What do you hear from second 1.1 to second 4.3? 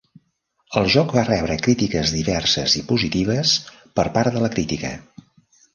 va rebre crítiques diverses i positives per